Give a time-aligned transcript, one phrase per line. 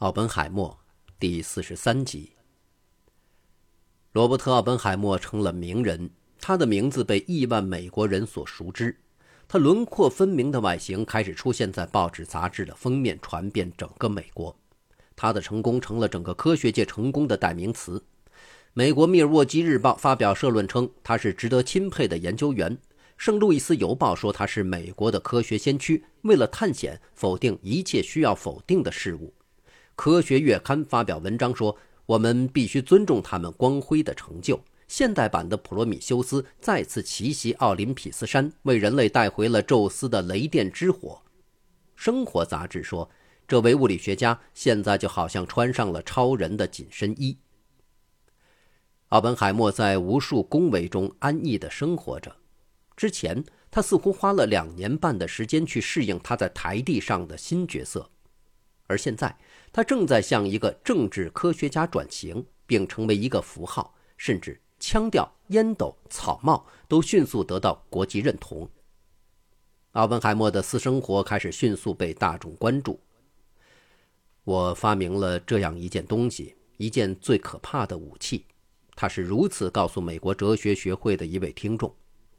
[0.00, 0.78] 奥本海默
[1.18, 2.30] 第四十三集。
[4.12, 6.08] 罗伯特·奥本海默成了名人，
[6.40, 8.96] 他的名字被亿万美国人所熟知。
[9.46, 14.56] 他轮廓分明的外形开始出现在报纸杂志的封面，传遍整个美国。
[15.14, 18.02] 他的成功成了整个科学界成功的代名词。
[18.72, 22.78] 美国《密尔沃基日报》发表社论称他是值得钦佩的研究员。
[23.18, 29.34] 圣路易斯邮报说他是美国的科学先驱，为了探险，否定一切需要否定的事物。
[30.00, 34.58] 科学月刊发表文章说，我们必须尊重他们光辉的成就。
[34.88, 41.20] 现代版的普罗米修斯再次奇袭奥林匹斯山，为人类带回了宙斯的雷电之火。
[41.96, 43.10] 生活杂志说，
[43.46, 47.36] 这位物理学家现在就好像穿上了超人的紧身衣。
[49.08, 52.34] 奥本海默在无数恭维中安逸地生活着。
[52.96, 58.08] 之前，他似乎花了两年半的时间去适应他在台地上的新角色，
[58.86, 59.36] 而现在，
[59.72, 68.68] 他正在向一个政治科学家转型，并成为一个符号，甚至腔调、烟斗、草帽都迅速得到国际认同。
[69.92, 72.98] 奥本海默的私生活开始迅速被大众关注。
[74.44, 78.44] 我发明了这样一件东西，一件最可怕的武器。
[78.96, 81.94] 他是如此告诉美国哲学学会的一位听众。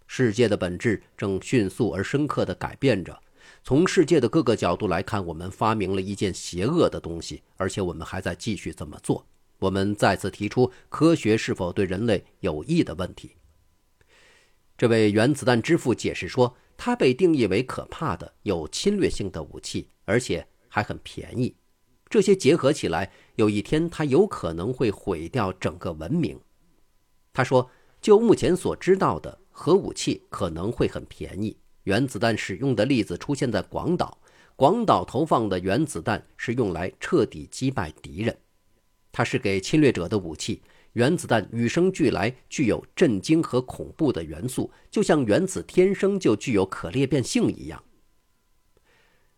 [0.07, 3.17] 世界的本质正迅速而深刻地改变着。
[3.63, 9.25] 从世界的各个角度来看，我们发明了一件邪恶的东西，而且我们还在继续这么做。
[9.59, 13.35] 我们再次提出科学是否对人类有益的问题。
[14.77, 21.55] 这位原子弹之父解释说，它被定义为可怕的、有侵略性的武器，而且还很便宜。
[22.09, 26.39] 这些结合起来，有一天它有可能会毁掉整个文明。
[27.31, 27.69] 他说
[28.01, 31.55] ：“就目前所知道的。”核武器可能会很便宜。
[31.83, 34.19] 原子弹使用的例子出现在广岛，
[34.55, 38.37] 广岛投放的原子弹是用来彻底击败敌人，
[39.11, 40.61] 它是给侵略者的武器。
[40.93, 47.83] 原子弹与生俱来具有震惊和恐怖的元素，就像原子天生就具有可裂变性一样。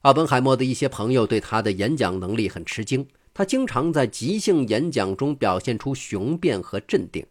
[0.02, 7.26] 奥本海默的一些朋友对他的演讲能力很吃惊，他经常在即兴演讲中表现出雄辩和镇定。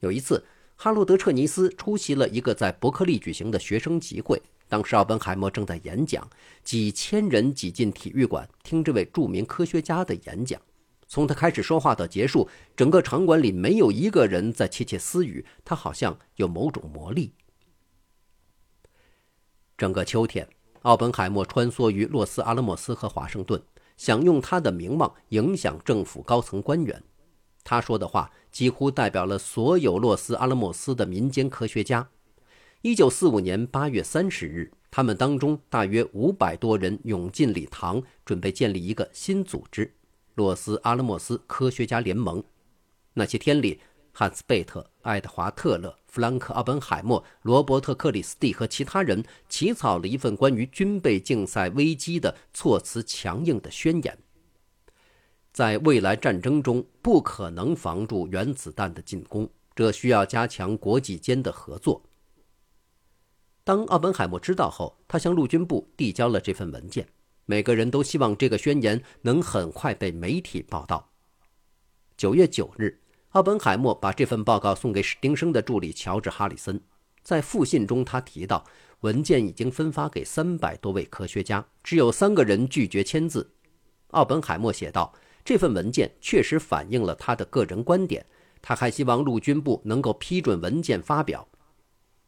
[0.00, 0.44] 有一次。
[0.78, 4.40] 哈罗德·彻尼斯出席了一个在伯克利举行的学生集会。
[4.68, 6.28] 当时，奥本海默正在演讲，
[6.62, 10.60] 几千人挤进体育馆听这位著名科学家的演讲。
[11.08, 15.44] 从他开始说话到结束，整个场馆里没有一个人在窃窃私语。
[15.64, 17.32] 他好像有某种魔力。
[19.78, 20.46] 整个秋天，
[20.82, 23.62] 奥本海默穿梭于洛斯阿拉莫斯和华盛顿，
[23.96, 27.02] 想用他的名望影响政府高层官员。
[27.68, 32.08] 他说的话几乎代表了所有洛斯阿拉莫斯的民间科学家。
[32.82, 39.92] 一九四五年八月三十日，他们当中大约五百多人涌进礼堂，准备建立一个新组织——
[40.36, 42.44] 洛斯阿拉莫斯科学家联盟。
[43.14, 43.80] 那些天里，
[44.12, 54.16] 汉斯·贝特、爱德华·特勒、弗兰克·奥本海默、罗伯特·克里斯蒂和其他人起草了一份关于军备竞赛危机的措辞强硬的宣言。
[55.56, 62.02] 在未来战争中，不可能防住原子弹的进攻，这需要加强国际间的合作。
[63.64, 67.08] 当奥本海默知道后，他向陆军部递交了这份文件。
[67.46, 71.08] 每个人都希望这个宣言能很快被媒体报道。
[72.18, 73.00] 九月九日，
[73.30, 76.78] 奥本海默把这份报告送给史丁生的助理乔治·哈里森。
[77.22, 78.62] 在复信中，他提到
[79.00, 83.54] 文件已经分发给三百多位科学家，只有三个人拒绝签字。
[84.08, 85.14] 奥本海默写道。
[85.46, 88.26] 这份文件确实反映了他的个人观点。
[88.60, 91.46] 他还希望陆军部能够批准文件发表。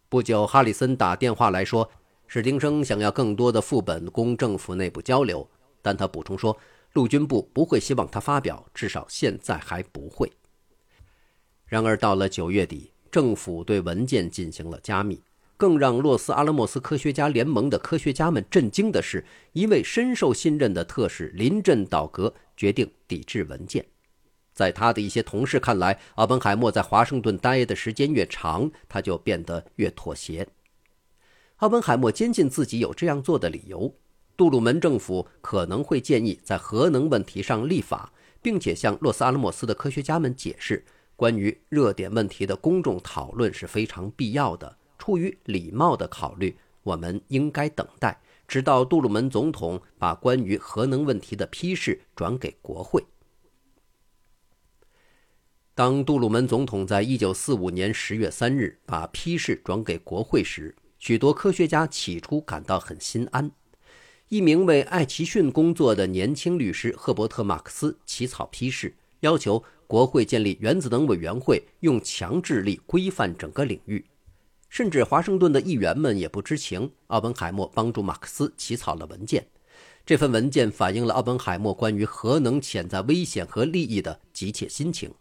[0.08, 1.90] 不久，哈里森打电话来说，
[2.28, 5.50] 史丁生想要更多的副本供政府内部交流，
[5.82, 6.56] 但他补充说，
[6.92, 10.30] 陆军部不会希望他发表，至少现在还不会。
[11.66, 15.20] 然而，到了九月底，政府对文件进行了加密。
[15.56, 23.86] 更让洛斯阿拉莫斯科学家联盟的科学家们震惊的是，一位深受信任的特使临阵倒戈，决定抵制文件。
[24.52, 30.48] 在他的一些同事看来，奥本海默在华盛顿待的时间越长，他就变得越妥协。
[31.58, 33.94] 奥本海默坚信自己有这样做的理由。
[34.36, 38.12] 杜鲁门政府可能会建议在核能问题上立法，
[38.42, 40.84] 并且向洛斯阿拉莫斯的科学家们解释，
[41.14, 44.76] 关于热点问题的公众讨论是非常必要的。
[44.98, 53.04] 出于礼貌的考虑，我们应该等待，直到杜鲁门总统把关于核能问题的批示转给国会。
[55.74, 63.52] 当杜鲁门总统在一九四五年十月三日把批示转给国会时，许多科学家起初感到很心安。
[64.28, 74.04] 一名为艾奇逊工作的年轻律师赫伯特·马克思起草批示，要求国会建立原子能委员会，用强制力规范整个领域。
[74.68, 76.90] 甚至华盛顿的议员们也不知情。
[77.08, 79.46] 奥本海默帮助马克思起草了文件，
[80.04, 85.12] 这份文件反映了奥本海默关于核能潜在危险和利益的急切心情。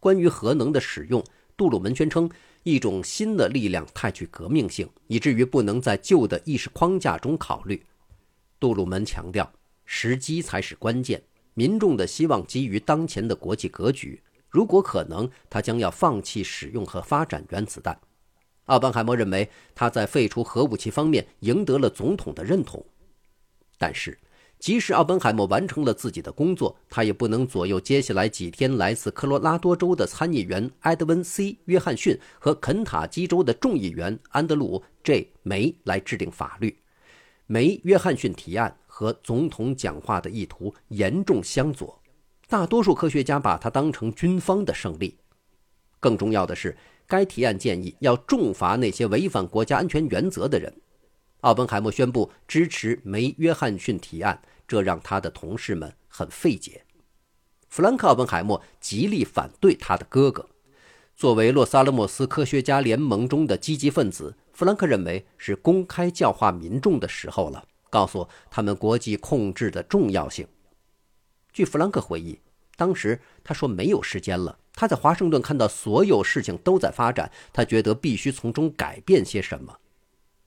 [0.00, 1.24] 关于核能的使用，
[1.56, 2.30] 杜鲁门宣称。
[2.66, 7.84] 一种新的力量太具革命性，以至于不能在旧的意识框架中考虑。
[8.58, 9.52] 杜鲁门强调，
[9.84, 11.22] 时机才是关键。
[11.52, 14.22] 民众的希望基于当前的国际格局。
[14.48, 18.00] 如果可能，他将要放弃使用和发展原子弹。
[18.66, 22.84] 奥本海默认为他在废除核武器方面赢得了总统的认同，
[23.78, 24.18] 但是。
[24.60, 36.74] 即使奥本海默完成了自己的工作，他也不能左右接下来几天来自科罗拉多州的参议员埃德温 ·C· 约翰逊和肯塔基州的众议员安德鲁 ·J· 梅来制定法律。
[37.46, 42.00] 梅约翰逊提案和总统讲话的意图严重相左，
[42.48, 45.18] 大多数科学家把它当成军方的胜利。
[46.00, 46.74] 更重要的是，
[47.06, 50.74] 该提案建议要重罚那些违反国家安全原则的人。
[51.40, 54.40] 奥本海默宣布支持梅约翰逊提案。
[54.66, 56.86] 这让他的同事们很费解。
[57.68, 60.48] 弗兰克·奥本海默极力反对他的哥哥。
[61.14, 70.48] 作为洛斯阿拉莫斯科学家联盟中的积极分子，弗兰克认为是公开教化民众的时候了，告诉他们国际控制的重要性。
[71.52, 72.40] 据弗兰克回忆，
[72.76, 74.58] 当时他说没有时间了。
[74.72, 79.78] 他在华盛顿看到所有事情都在发展，他觉得必须从中改变些什么。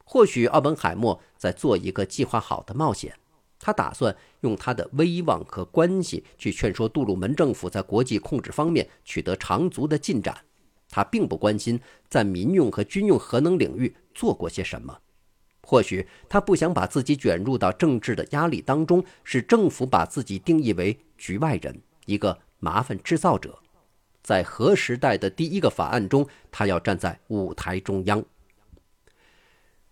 [0.04, 3.18] 或许奥本海默在做一个计划好的冒险。
[3.60, 10.38] 他打算用他的威望和关系去劝说杜鲁门政府在国际控制方面取得长足的进展。
[10.90, 14.98] 他并不关心在民用和军用核能领域做过些什么。
[15.64, 23.60] 或许他不想把自己卷入到政治的压力当中，使政府把自己定义为局外人，一个麻烦制造者。
[24.24, 28.26] 在核时代的第一个法案中，他要站在舞台中央。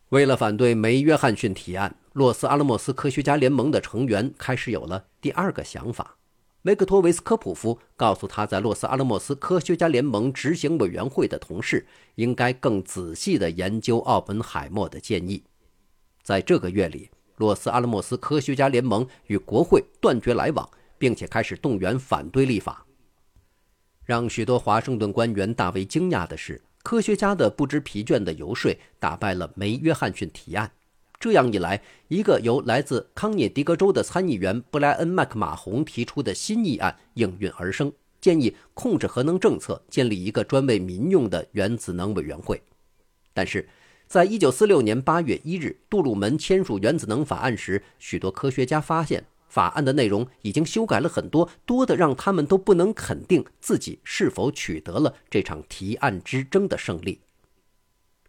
[0.10, 1.96] 为了反对梅约翰逊提案。
[2.16, 6.16] 洛斯阿拉莫斯科学家联盟的成员开始有了第二个想法。
[6.62, 11.86] 维克托·维斯科普夫告诉他在洛斯阿拉莫斯科学家联盟执行委员会的同事，
[12.16, 15.44] 应该更仔细地研究奥本海默的建议。
[16.24, 22.86] 在这个月里，洛斯阿拉莫斯科学家联盟与国会断绝来往，并且开始动员反对立法。
[24.04, 30.72] 让许多华盛顿官员大为惊讶的是，科学家的不知疲倦的游说打败了梅约翰逊提案。
[31.20, 42.62] 这样一来，一个由来自康涅狄格州的参议员布莱恩·麦克马洪提出的新议案应运而生，建议控制核能政策，建立一个专为民用的原子能委员会。
[43.34, 43.68] 但是，
[44.06, 57.22] 在一九四六年八月一日，杜鲁门签署原子能法案时，许多科学家发现法案的内容已经修改了很多，多的让他们都不能肯定自己是否取得了这场提案之争的胜利。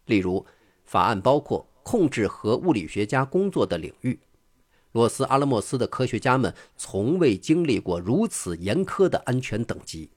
[0.05, 0.45] 例如，
[0.85, 1.67] 法案包括。
[1.87, 4.19] 控制核物理学家工作的领域，
[4.91, 10.09] 洛斯阿拉莫斯的科学家们从未经历过如此严苛的安全等级。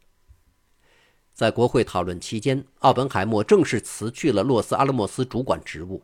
[1.33, 6.03] 在国会讨论期间，奥本海默正式辞去了洛斯阿拉莫斯主管职务。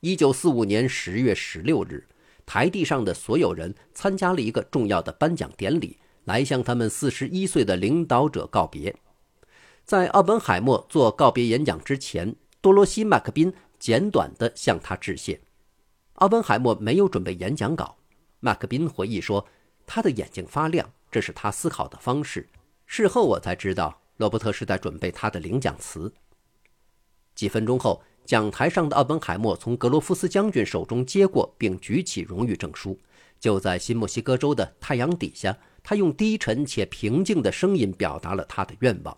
[0.00, 2.08] 一九四五年十月十六日，
[2.52, 8.94] 台地上的所有人参加了一个重要的颁奖典礼，来向他们四十一岁的领导者告别。
[9.86, 13.54] 在奥本海默做告别演讲之前，多罗西·麦克宾。
[13.78, 15.40] 简短地向他致谢。
[16.16, 17.96] 奥本海默没有准备演讲稿。
[18.40, 19.48] 麦克宾回忆说
[19.86, 22.50] ：“他的眼睛发亮，这是他思考的方式。”
[22.84, 26.12] 事后我才知道，罗伯特是在准备他的领奖词。
[27.34, 32.98] 几分钟后，讲台上的奥本海默从格罗夫斯将军手中接过，并举起荣誉证书。
[33.40, 39.16] 就在新墨西哥州的太阳底下，他用低沉且平静的声音表达了他的愿望。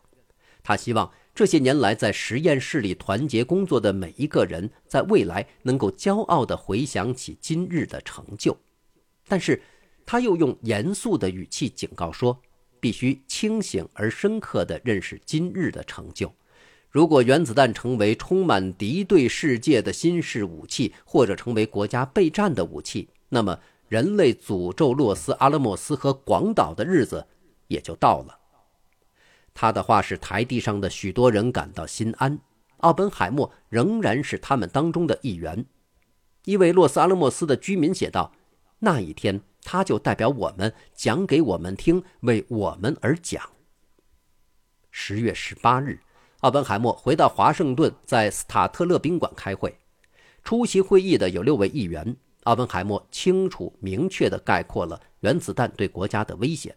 [0.63, 1.11] 他希望。
[1.35, 8.57] 这些年来，在实验室里团结工作的每一个人，在未来能够骄傲地回想起今日的成就。
[9.27, 9.61] 但是，
[10.07, 12.41] 他又用严肃的语气警告说
[12.79, 16.33] ：“必须清醒而深刻地认识今日的成就。
[16.95, 23.59] 如果原子弹成为充满敌对世界的新式武器，或者成为国家备战的武器，那么
[23.89, 27.27] 人类诅咒洛斯阿拉莫斯和广岛的日子
[27.67, 28.39] 也就到了。”
[29.53, 32.39] 他的话使台地上的许多人感到心安。
[32.77, 35.67] 奥本海默仍然是他们当中的一员。
[36.45, 38.33] 一位洛斯阿拉莫斯的居民写道
[38.79, 43.51] ：“那一天，他就代表我们讲给我们听，为我们而讲。”
[44.93, 45.99] 十月十八日，
[46.45, 49.75] 奥本海默回到华盛顿，在斯塔特勒宾馆开会。
[50.43, 52.15] 出席会议的有六位议员。
[52.43, 56.77] 奥本海默清楚明确地概括了原子弹对国家的危险。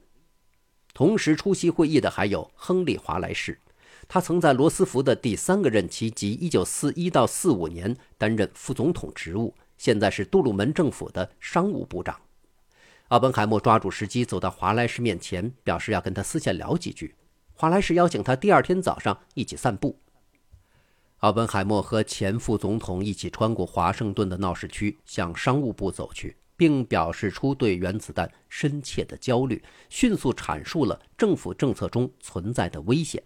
[0.94, 3.60] 同时出席会议的还有亨利·华莱士，
[4.08, 12.18] 他曾在罗斯福的第三个任期即1941到45年担任副总统职务，现在是杜鲁门政府的商务部长。
[13.10, 17.17] 奥本海默抓住时机走到华莱士面前，表示要跟他私下聊几句。
[17.60, 20.00] 华莱士邀请他第二天早上一起散步。
[21.18, 26.38] 奥本海默和前副总统一起穿过华盛顿的闹市区，向商务部走去。
[26.60, 33.22] 并表示出对原子弹深切的焦虑，迅速阐述了政府政策中存在的危险。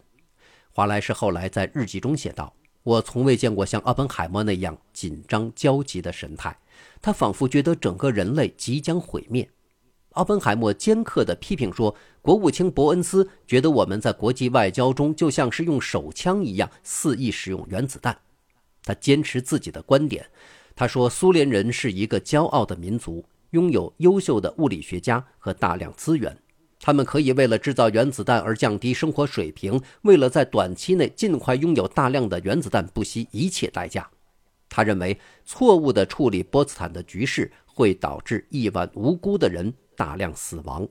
[0.74, 6.58] 华莱士后来在日记中写道：“我从未见过像奥本海默那样紧张焦急的神态，
[7.02, 9.50] 他仿佛觉得整个人类即将毁灭。”
[10.12, 18.18] 奥本海默尖刻地批评说：“国务卿伯恩斯觉得我们在国际外交中就像是用手枪一样肆意使用原子弹。”
[18.84, 20.25] 他坚持自己的观点。
[20.75, 26.38] 他说：“苏联人是一个骄傲的民族，拥有优秀的物理学家和大量资源。
[26.80, 34.10] 他们可以为了制造原子弹而降低生活水平，为了在短期内尽快拥有大量的原子弹，不惜一切代价。”
[34.68, 40.88] 他认为，错误地处理波茨坦的局势会导致亿万无辜的人大量死亡。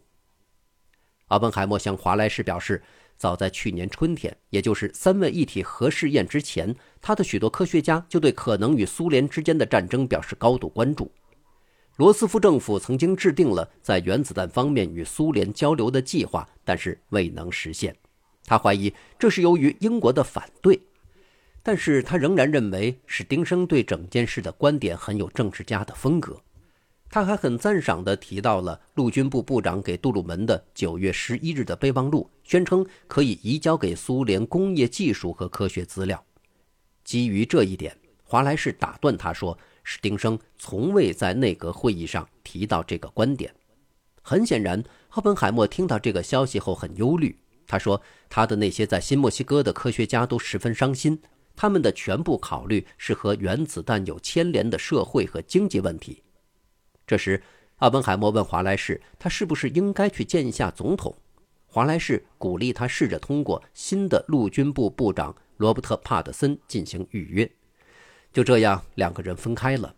[1.28, 2.82] 奥本海默向华莱士表示。
[3.20, 11.12] 早在去年春天，也就是三位一体核试验之前，他的许多科学家就对可能与苏联之间的战争表示高度关注。
[11.96, 17.94] 罗斯福政府曾经制定了在原子弹方面与苏联交流的计划，但是未能实现。
[18.46, 20.80] 他怀疑这是由于英国的反对，
[21.62, 26.40] 但是他仍然认为史丁生对整件事的观点很有政治家的风格。
[27.12, 36.24] 他还很赞赏地提到了陆军部部长给杜鲁门的九月十一日的备忘录，宣称可以移交给苏联工业技术和科学资料。
[37.02, 43.52] 基于这一点，华莱士打断他说：“史丁生从未在内阁会议上提到这个观点。”
[44.22, 47.36] 很显然，赫本海默听到这个消息后很忧虑。
[47.66, 48.00] 他说
[48.30, 51.20] ：“他的那些在新墨西哥的科学家都十分伤心，
[51.56, 56.22] 他们的全部考虑是和原子弹有牵连的社会和经济问题。”
[57.10, 57.42] 这时，
[57.78, 61.12] 奥本海默问华莱士：“他是不是应该去见一下总统？”
[61.66, 67.50] 华莱士鼓励他试着通过新的陆军部部长罗伯特·帕特森进行预约。
[68.32, 69.92] 就这样，两个人分开了。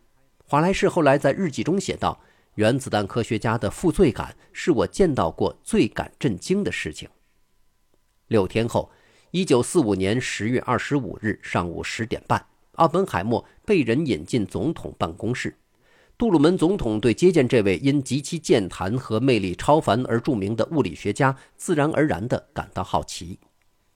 [0.47, 2.19] 华莱士后来在日记中写道
[2.57, 7.07] ：“原子弹科学家的负罪感是我见到过最感震惊的事情。”
[8.29, 8.91] 六天后，
[9.33, 15.55] 一九四五年十月二十五日上午十点半，奥本海默被人引进总统办公室。
[16.23, 23.37] 杜鲁门总统对接见这位因极其健谈和魅力超凡而著名的物理学家，自然而然地感到好奇。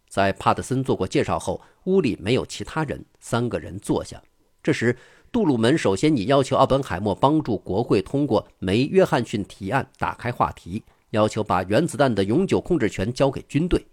[0.08, 4.20] 在帕特森做过介绍后，屋里没有其他人，三个人坐下。
[4.60, 4.96] 这时，
[5.30, 13.86] 杜鲁门首先以要求奥本海默帮助国会通过梅约翰逊提案打开话题，要求把原子弹的永久控制权交给军队。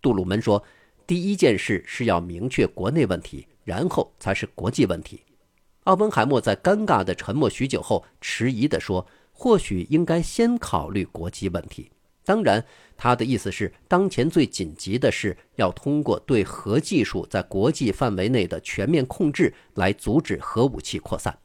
[0.00, 0.62] 杜鲁门说
[1.04, 5.20] ：“第一件事是要明确国内问题，然后才是国际问题。”
[5.84, 11.90] 奥本海默在尴尬的沉默许久后，迟疑地说：“或许应该先考虑国际问题。
[12.22, 12.62] 当然，
[12.98, 21.36] 他的意思是，当前最紧急的是要通过对核技术在国际范围内的全面控制来阻止核武器扩散。”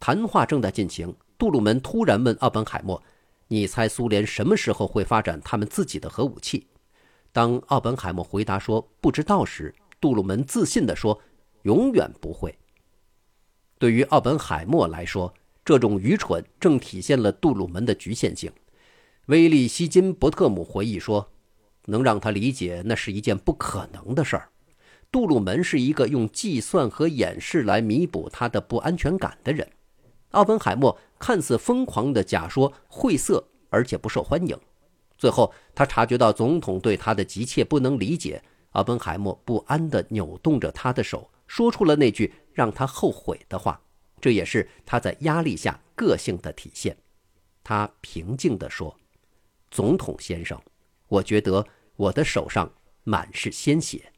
[0.00, 3.00] 谈话正在进行，杜鲁门突然问奥本海默
[3.48, 6.66] ：“你猜苏联什么时候会发展他们自己的核武器？”
[7.32, 11.20] 当奥本海默回答说“不知道”时，杜鲁门自信地说
[11.62, 12.58] ：“永远不会。”
[13.78, 18.50] 对于奥本海默来说，这种愚蠢正体现了杜鲁门的局限性。
[19.26, 21.30] 威利·希金伯特姆回忆说
[21.86, 24.48] ：“能让他理解那是一件不可能的事儿。”
[25.12, 29.68] 杜鲁门是一个用计算和掩饰来弥补他的不安全感的人。
[30.30, 34.58] 奥本海默看似疯狂的假说晦涩而且不受欢迎。
[35.18, 38.42] 最后，他察觉到总统对他的急切不能理解。
[38.72, 42.32] 奥本海默不安地扭动着他的手，说出了那句。
[42.56, 43.78] 让他后悔的话，
[44.18, 46.96] 这也是他在压力下个性的体现。
[47.62, 48.98] 他平静地说
[49.70, 50.58] ：“总统先生，
[51.06, 52.72] 我觉得我的手上
[53.04, 54.10] 满是鲜血。”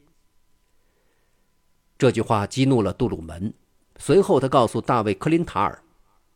[1.98, 3.52] 这句话激怒了杜鲁门。
[3.96, 5.82] 随后，他告诉大卫·克林塔尔：“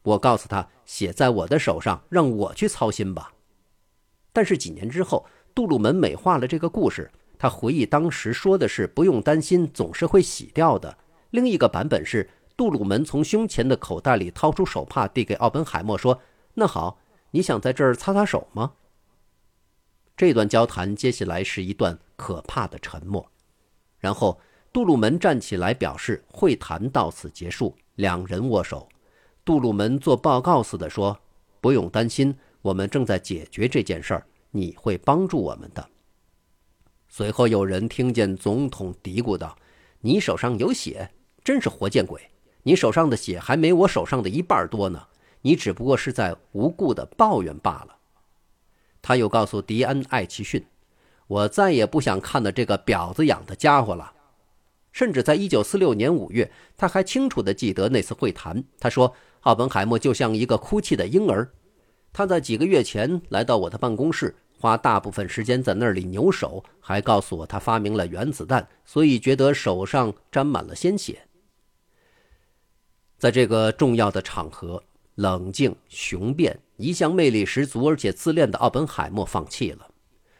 [0.02, 3.32] 我告诉他，血在我的手上，让我去操心吧。”
[4.34, 7.08] 但是几年之后，杜鲁门美化了这个故事。
[7.42, 10.96] 他回忆当时说的是：“不用担心，总是会洗掉的。”
[11.30, 16.20] 另一个版本是杜鲁门从胸前的口袋里掏出手帕，递给奥本海默，说
[16.54, 17.00] ：“那好，
[17.32, 18.74] 你想在这儿擦擦手吗？”
[20.16, 23.28] 这段交谈接下来是一段可怕的沉默，
[23.98, 24.40] 然后
[24.72, 28.88] 杜鲁门站起来表示会谈到此结束，两人握手。
[29.44, 31.18] 杜鲁门做报告似的说
[31.60, 35.84] ：“不用担心，我们正在解决这件事儿，你会帮助我们的。”
[37.14, 39.54] 随后有人听见总统嘀咕道
[40.00, 41.10] ：“你手上有血，
[41.44, 42.30] 真是活见鬼！
[42.62, 45.08] 你手上的血还没我手上的一半多呢，
[45.42, 47.98] 你只不过是在无故的抱怨罢了。”
[49.02, 50.64] 他又告诉迪恩·艾奇逊
[51.28, 54.14] ：“我再也不想看到这个婊子养的家伙了。”
[54.90, 58.64] 甚至在1946年5月，他还清楚地记得那次会谈。
[58.80, 61.52] 他说：“奥本海默就像一个哭泣的婴儿。
[62.10, 71.26] 他在几个月前来到我的办公室。”花大部分时间在那里扭手，还告诉我他发明了原子弹，所以觉得手上沾满了鲜血。
[73.18, 74.84] 在这个重要的场合，
[75.16, 79.88] 冷静雄辩、一向魅力十足而且自恋的奥本海默放弃了。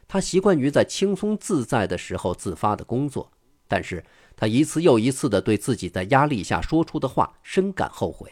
[0.06, 3.28] 他习惯于在轻松自在的时候自发的工作，
[3.66, 4.04] 但是
[4.36, 8.30] 他一次又一次的对自己在压力下说出的话深感后悔，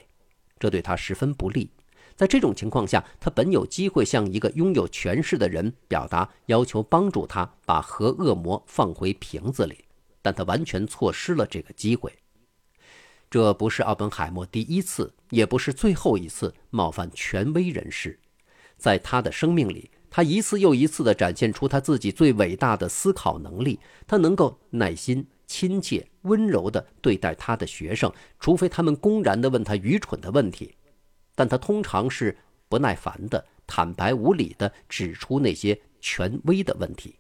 [0.56, 1.68] 这对他十分不利。
[2.20, 9.86] 在这种情况下，他本有机会向一个拥有权势的人表达要求，帮助他把核恶魔放回瓶子里，
[10.20, 12.12] 但他完全错失了这个机会。
[13.30, 18.20] 这不是奥本海默第一次，也不是最后一次冒犯权威人士。
[18.76, 23.80] 在他的生命里，他一次又一次地展现出他自己最伟大的思考能力。
[24.06, 30.74] 他能够耐心、亲切、温柔地对待他的学生，除非他们公然地问他愚蠢的问题。
[31.34, 32.37] 但他通常是
[32.68, 37.16] 不耐烦的、坦白无理的指出那些权威的问题。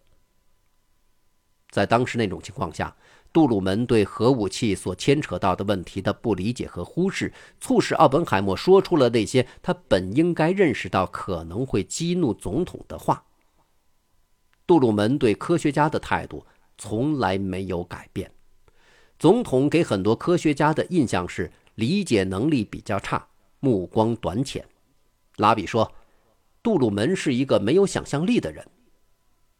[1.70, 2.96] 在当时那种情况下，
[3.32, 13.24] 杜鲁门对核武器所牵扯到的问题的不理解和忽视，促使奥本海默说出了那些他本应该认识到可能会激怒总统的话。
[14.66, 16.44] 杜鲁门对科学家的态度
[16.76, 18.32] 从来没有改变。
[19.16, 23.28] 总统给很多科学家的印象是理解能力比较差。
[23.60, 24.64] 目光短浅，
[25.36, 25.92] 拉比说
[26.62, 28.66] ：“杜鲁门是一个没有想象力的人。”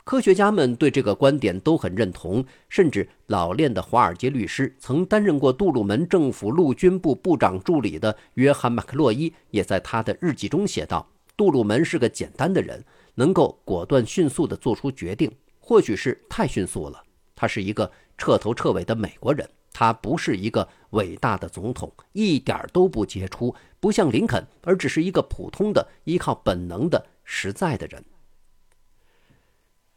[0.03, 12.83] 科学家们对这个观点都很认同，甚至老练的华尔街律师、曾担任过杜鲁门政府陆军部部长助理的约翰·麦克洛伊也在他的日记中写道：“杜鲁门是个简单的人，
[13.15, 17.01] 能够果断迅速地做出决定，或许是太迅速了。
[17.37, 28.05] 他是一个彻头彻尾的美国人。”他不是一个伟大的总统，一点都不杰出，不像林肯，而只是一个普通的、依靠本能的、实在的人。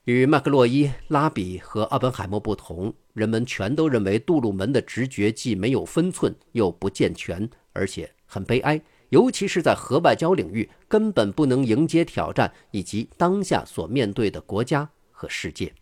[0.06, 15.74] 与麦克洛伊、拉比和奥本海默不同，人们全都认为杜鲁门的直觉既没有分寸，又不健全，而且很悲哀，尤其是在核外交领域，根本不能迎接挑战以及当下所面对的国家和世界。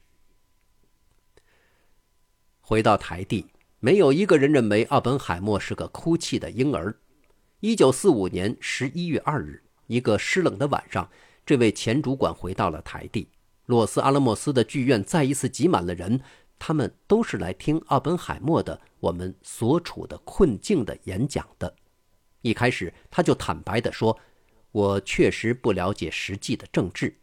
[2.59, 3.45] 回到台地。
[3.83, 6.95] 没有一个人认为奥本海默是个哭泣的婴儿。
[7.61, 11.07] 一九四五年十一月二日，一个湿冷的晚上，
[11.45, 13.27] 这位前主管回到了台地。
[13.67, 16.19] 洛斯阿拉莫斯的剧院再一次挤满了人，
[16.57, 21.75] 他们都是来听奥本海默的《我们所处的困境》的演讲的。
[22.41, 24.17] 一开始，他就坦白地说
[24.73, 27.15] ：“我确实不了解实际的政治，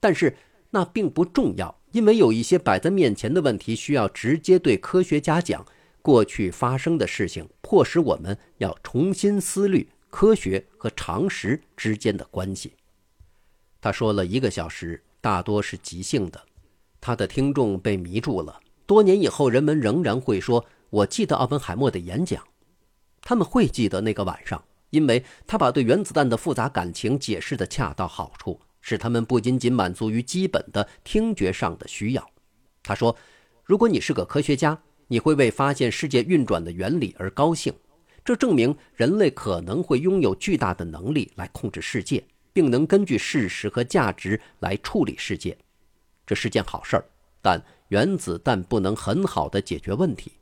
[0.00, 0.34] 但是
[0.70, 5.62] 那并不重要，因为有一些摆在面前的问题需要直接对科学家讲。”
[6.04, 12.74] 过去发生的事情迫使我们要重新思虑科学和常识之间的关系。
[13.80, 16.38] 他说了一个小时，大多是即兴的。
[17.00, 18.60] 他的听众被迷住了。
[18.84, 22.46] 多年以后，人们仍然会说：“我记得奥本海默的演讲。”
[23.22, 32.30] 他们会记得那个晚上，因为他把对原子弹的复杂感情解释得恰到好处，使他们不仅仅满足于基本的听觉上的需要。
[32.82, 33.16] 他说
[33.64, 37.72] ：“如果你是个科学家。”你会为发现世界运转的原理而高兴，
[38.24, 45.56] 这证明人类可能会拥有巨大的能力来控制世界，并能根据事实和价值来处理世界，
[46.26, 47.04] 这是件好事儿。
[47.42, 50.32] 但原子弹不能很好的解决问题。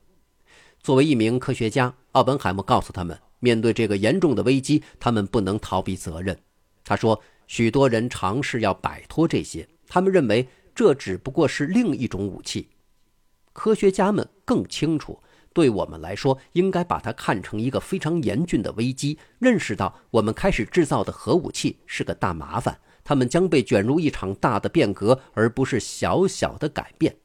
[0.79, 6.37] 作为一名科学家，奥本海默告诉他们，面对这个严重的危机，他们不能逃避责任。
[6.85, 12.69] 他说，许多人尝试要摆脱这些，他们认为这只不过是另一种武器。
[13.53, 15.21] 科学家们更清楚，
[15.53, 27.15] 对我们来说，应该把它看成一个非常严峻的危机，认识到我们开始制造的核武器是个大麻烦，他们将被卷入一场大的变革，而不是小小的改变。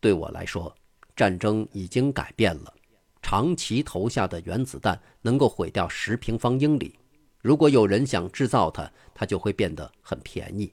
[0.00, 0.74] 对我来说，
[1.14, 2.72] 战争已经改变了，
[3.20, 6.98] 长崎投下的原子弹能够毁掉十平方英里，
[7.42, 10.72] 如果有人想制造它，它就会变得很便宜。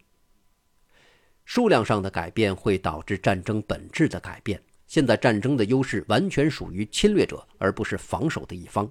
[1.48, 4.62] 数量上的改变会导致战争本质的改变。
[4.86, 8.90] 现在战争的优势完全属于侵略者，而不是防守的一方。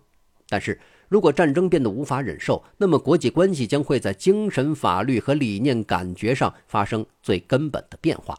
[0.48, 8.34] 但是如果战争变得无法忍受，那么国际关系将会在精神、法律和理念、感觉上发生最根本的变化。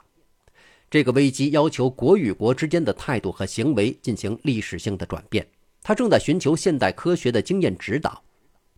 [0.89, 5.47] 这个危机要求国与国之间的态度和行为进行历史性的转变。
[5.83, 8.19] 他正在寻求现代科学的经验指导。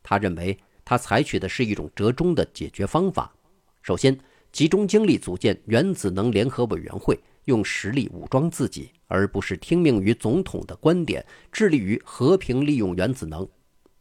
[0.04, 3.34] 他认为他采取的是一种折中的解决方法。
[3.82, 4.18] 首先，
[4.52, 13.48] 集中精力组建原子能联合委员会，用实力武装自己，而不是听命于总统的观点，致力于和平利用原子能。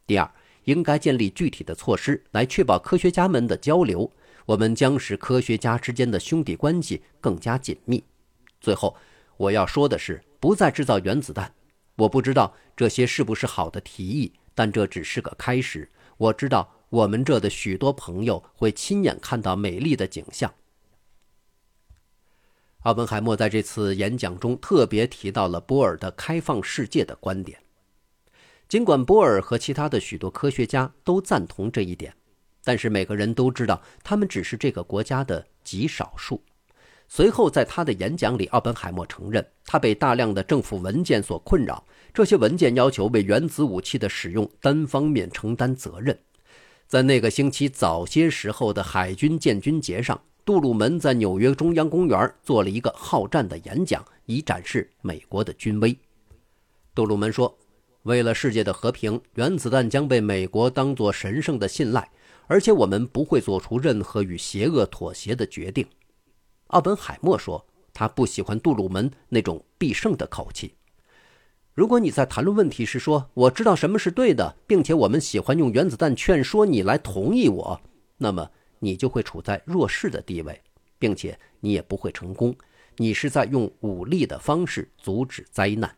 [0.06, 0.30] 第二，
[0.64, 4.10] 应该建立具体的措施来确保科学家们的交流。
[4.46, 8.02] 我们将使科学家之间的兄弟关系更加紧密。
[8.60, 8.96] 最后，
[9.36, 11.52] 我要说的是，不再制造原子弹。
[11.96, 15.90] 我不知道这些是不是好的提议，但这只是个开始。
[16.16, 20.54] 我知道我们这的许多朋友会亲眼看到美丽的景象。
[22.80, 27.58] 奥本海默在这次演讲中特别提到了波尔的开放世界的观点，
[28.68, 32.14] 尽管波尔和其他的许多科学家都赞同这一点。
[32.64, 36.42] 但是每个人都知道，他们只是这个国家的极少数。
[37.08, 41.82] 随后，在他的演讲里，奥本海默承认，他被大量的政府文件所困扰。
[42.12, 46.18] 这些文件要求为原子武器的使用单方面承担责任。
[46.88, 55.94] 在那个星期早些时候的海军建军节上，杜鲁门在纽约中央公园做了一个好战的演讲，以展示美国的军威。
[56.94, 57.54] 杜鲁门说
[58.04, 62.10] ：“为了世界的和平，原子弹将被美国当作神圣的信赖。”
[62.50, 65.86] 而且我们不会做出任何与邪恶妥协的决定，
[66.68, 70.72] 奥本海默说，他不喜欢杜鲁门那种必胜的口气。
[71.78, 77.80] 如果你在谈论问题时说我知道什么是对的，并且我们喜欢用原子弹劝说你来同意我，
[78.16, 80.60] 那么你就会处在弱势的地位，
[80.98, 82.52] 并且你也不会成功。
[82.96, 85.94] 你是在用武力的方式阻止灾难。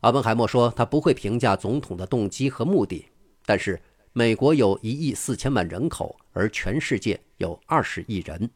[0.00, 3.06] 阿本海默说，他不会评价总统的动机和目的，
[3.44, 3.80] 但是。
[4.12, 8.50] 美国有一亿四千万人口，而全世界有二十亿人。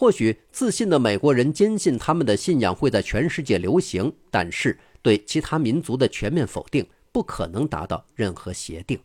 [0.00, 8.98] 或许自信的美国人坚信他们的信仰会在全世界流行，但是对其他民族的全面否定不可能达到任何协定。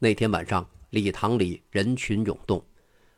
[0.00, 2.62] 那天晚上，礼堂里人群涌动，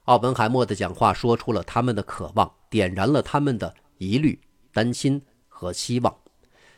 [0.04, 4.38] 奥本海默的讲话说出了他们的渴望，点燃了他们的疑虑、
[4.72, 6.16] 担心和希望。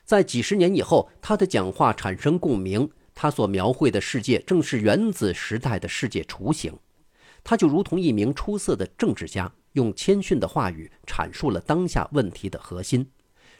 [0.03, 2.89] 在几十年以后，他的讲话产生共鸣。
[3.15, 6.75] 他所描绘的世界正是原子时代的世界雏形，
[7.45, 13.11] 他就如同一名出色的政治家，用谦逊的话语阐述了当下问题的核心：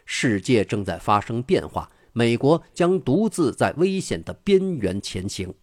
[0.07, 5.55] 世界正在发生变化，美国将独自在危险的边缘前行。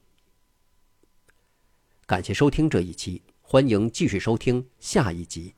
[2.06, 5.54] 感谢收听这一期，欢迎继续收听下一集。